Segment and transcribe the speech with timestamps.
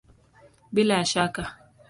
[0.71, 1.43] Bila ya shaka!